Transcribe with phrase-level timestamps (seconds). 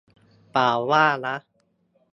[0.51, 1.35] เปล่าว่านะ